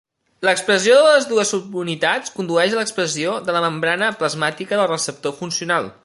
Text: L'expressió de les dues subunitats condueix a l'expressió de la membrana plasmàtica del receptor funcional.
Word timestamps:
L'expressió 0.45 0.95
de 0.99 1.03
les 1.07 1.27
dues 1.33 1.51
subunitats 1.55 2.33
condueix 2.39 2.73
a 2.77 2.81
l'expressió 2.81 3.35
de 3.49 3.55
la 3.57 3.61
membrana 3.69 4.09
plasmàtica 4.23 4.81
del 4.81 4.91
receptor 4.93 5.37
funcional. 5.43 5.91